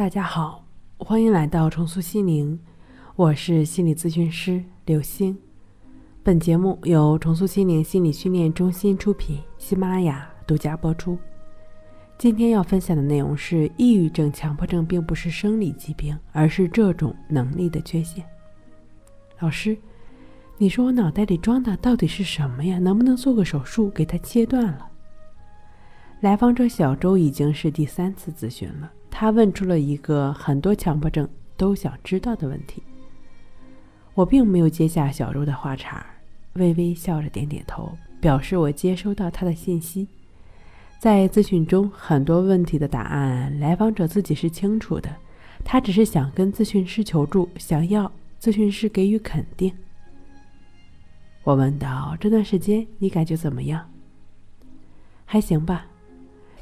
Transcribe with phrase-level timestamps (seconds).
[0.00, 0.64] 大家好，
[0.96, 2.58] 欢迎来到重塑心灵，
[3.16, 5.36] 我是心理咨询师刘星。
[6.22, 11.18] 本节目由重塑心灵心理训练中心出品，喜马拉雅独家播出。
[12.16, 18.24] 今天要分享的内容是：抑郁症、强迫症并不是生理疾病，而是这种能力的缺陷。
[19.40, 19.76] 老师，
[20.56, 22.78] 你说我脑袋里装的到底是什么呀？
[22.78, 24.88] 能不能做个手术给它切断了？
[26.20, 28.90] 来访者小周已经是第三次咨询了。
[29.20, 32.82] 他问出了一个很多强迫症都想知道的问题。
[34.14, 36.02] 我并没有接下小周的话茬，
[36.54, 40.08] 微微笑着点点头，表示我接收到他的信息。
[40.98, 45.14] 在咨询中，很多问题的答案来访者自己是清楚的，
[45.62, 48.10] 他只是想跟咨询师求助，想要
[48.40, 49.70] 咨询师给予肯定。
[51.44, 53.86] 我问道：“这段时间你感觉怎么样？”
[55.26, 55.84] 还行吧，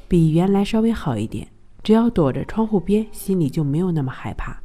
[0.09, 1.47] 比原来稍微好一点。
[1.89, 4.55] 只要躲着窗户边，心里就没有那么害怕。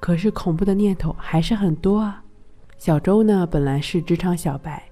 [0.00, 2.22] 可是恐怖的念头还是很多啊。
[2.76, 4.82] 小周呢，本来是职场小白，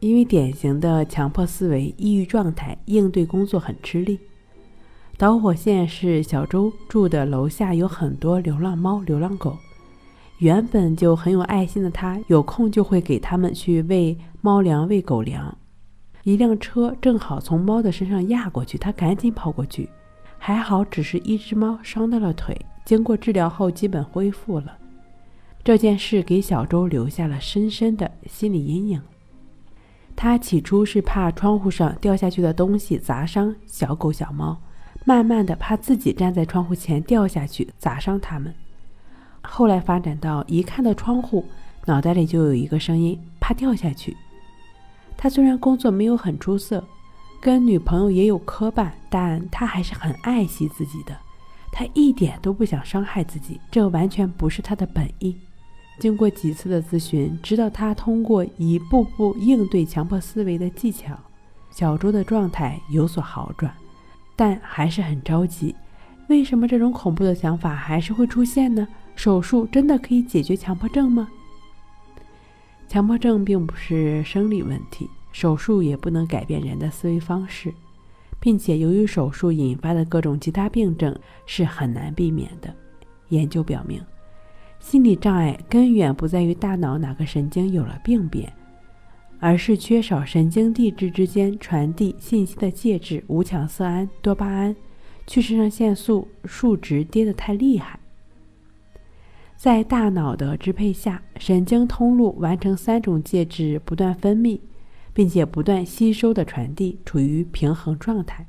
[0.00, 4.18] 因为典型的强迫思维、抑郁状态，应对工作很吃力。
[5.16, 9.56] 导火线是小周住的楼下有很多流浪猫、流浪狗，
[10.38, 15.56] 原本就很有爱心的他，有空就会给他们去喂猫粮、喂狗粮。
[16.24, 19.88] 一辆车正好从猫的身上压过去，他赶紧跑过去。
[20.44, 24.76] 还好，只是一只猫伤到了腿，经过治疗后基本恢复了。
[25.62, 29.00] 这件事给小周留下了深深的心理阴影。
[30.16, 34.60] 他起初是怕窗户上掉下去的东西砸伤小狗小猫，
[35.04, 38.52] 慢慢的怕自己站在窗户前掉下去砸伤它们。
[39.42, 41.44] 后来发展到一看到窗户，
[41.86, 44.16] 脑袋里就有一个声音，怕掉下去。
[45.16, 46.82] 他虽然工作没有很出色。
[47.42, 51.18] 跟女朋友也有磕绊，但他还是很爱惜自己的，
[51.72, 55.36] 他一点都不想伤害自己，这完全不是他的本意。
[55.98, 61.18] 经过几次的咨询，直到他通过一步步应对强迫思维的技巧，
[61.72, 63.74] 小周的状态有所好转，
[64.36, 65.74] 但还是很着急。
[66.28, 68.86] 为什么这种恐怖的想法还是会出现呢？
[69.16, 71.28] 手术真的可以解决强迫症吗？
[72.86, 75.10] 强迫症并不是生理问题。
[75.32, 77.72] 手术也不能改变人的思维方式，
[78.38, 82.72] 并且由于手术引发的各种其他病症是很难避免的。
[83.30, 84.00] 研究表明，
[84.78, 88.52] 心理障碍根源不在于大脑哪个神经有了病变，
[89.40, 94.76] 而是缺少神经递质之间传递信息的介质——五羟色胺、多巴胺、
[95.26, 97.98] 去肾上腺素数值跌得太厉害。
[99.56, 104.58] 在大脑的支配下，神经通路完成三种介质不断分泌。
[105.12, 108.46] 并且不断吸收的传递，处于平衡状态。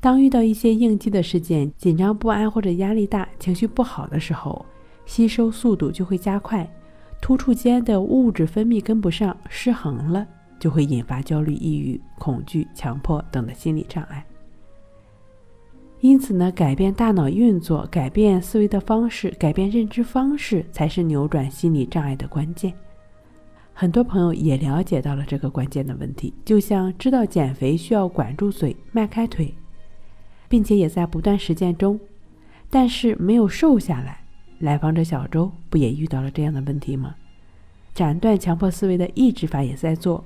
[0.00, 4.64] 当遇到一些应激的事件，紧张不安或者压力大、情绪不好的时候，
[5.06, 6.70] 吸收速度就会加快，
[7.22, 10.26] 突触间的物质分泌跟不上，失衡了，
[10.60, 14.24] 就会引发焦虑、抑郁、恐惧、强迫等的心理障碍。
[16.00, 22.74] 因此呢，改变大脑运作，改变思维的方式，改变认知方式，才是扭转心理障碍的关键。
[23.76, 29.52] 很多朋友也了解到了这个关键的问题，就像知道减肥需要管住嘴、迈开腿，
[30.48, 31.98] 并且也在不断实践中，
[32.70, 34.20] 但是没有瘦下来。
[34.60, 37.16] 来访者小周不也遇到了这样的问题吗？
[37.92, 40.24] 斩断强迫思维的抑制法也在做，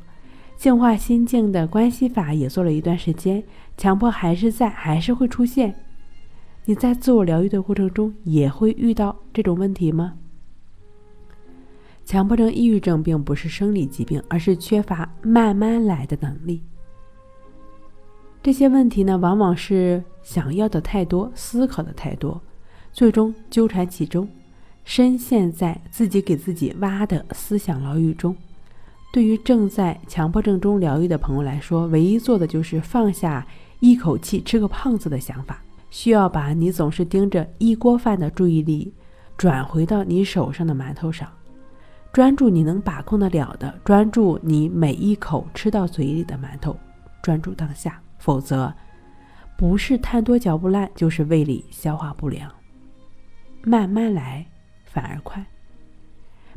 [0.58, 3.42] 净化心境的关系法也做了一段时间，
[3.78, 5.74] 强迫还是在，还是会出现。
[6.66, 10.18] 你在自我疗愈的过程中也会遇到这种问题吗？
[12.08, 16.62] 强迫症、抑郁症并不是生理疾病，而是缺乏慢慢来的能力。
[18.42, 22.40] 这些问题呢，往往是想要的太多，思考的太多，
[22.94, 24.26] 最终纠缠其中，
[24.84, 28.34] 深陷在自己给自己挖的思想牢狱中。
[29.12, 33.46] 对于正在强迫症中疗愈的朋友来说，唯一做的就是放下
[33.80, 38.94] 一口气吃个胖子的想法，需要把你总是盯着一锅饭的注意力，
[39.36, 41.28] 转回到你手上的馒头上。
[42.12, 46.76] 专注你能把控得了的，专注你每一口吃到嘴里的馒头，
[47.22, 48.00] 专注当下。
[48.18, 48.74] 否则，
[49.56, 52.50] 不是贪多嚼不烂，就是胃里消化不良。
[53.62, 54.44] 慢慢来，
[54.84, 55.44] 反而快。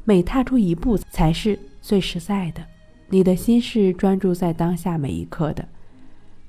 [0.04, 2.66] 每踏出一步，才是最实在的。
[3.10, 5.68] 你的心是专注在当下每一刻的，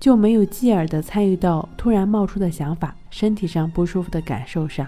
[0.01, 4.87] 就没有继而的参与到突然冒出的想法、身体上不舒服的感受上。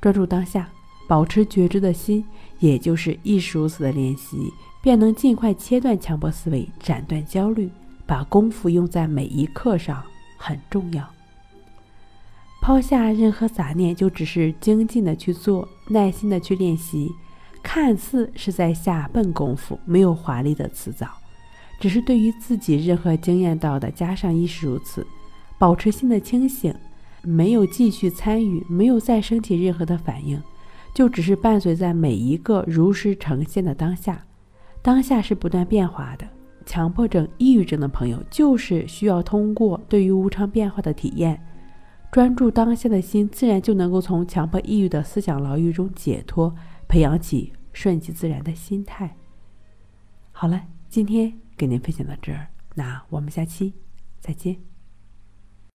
[0.00, 0.68] 专注当下。
[1.06, 2.24] 保持觉知的心，
[2.58, 4.52] 也就是亦是如此的练习，
[4.82, 7.70] 便能尽快切断强迫思维，斩断焦虑，
[8.06, 10.02] 把功夫用在每一刻上，
[10.36, 11.08] 很重要。
[12.62, 17.10] 抛下任何杂念，就只是精进的去做，耐心的去练习。
[17.62, 21.08] 看似是在下笨功夫，没有华丽的辞藻，
[21.80, 25.06] 只是对于自己任何经验到的，加上亦是如此。
[25.58, 26.74] 保持心的清醒，
[27.22, 30.42] 没有继续参与，没有再升起任何的反应，
[30.94, 34.24] 就只是伴随在每一个如实呈现的当下。
[34.80, 36.26] 当下是不断变化的。
[36.64, 41.38] 强迫症、抑郁症的朋友，就是需要通过对于无常变化的体验，
[42.10, 46.54] 专注当下的心，自然就能够从强迫、抑郁的思想牢狱中解脱。
[46.86, 49.16] 培养起顺其自然的心态。
[50.32, 53.74] 好了，今天给您分享到这儿，那我们下期
[54.20, 54.73] 再见。